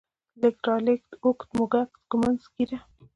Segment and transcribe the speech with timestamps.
[0.41, 2.79] لېږد، رالېږد، اوږد، موږک، ږمنځ، ږيره